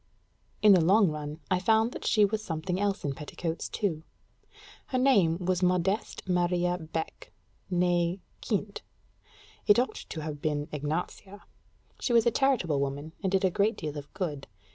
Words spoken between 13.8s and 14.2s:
of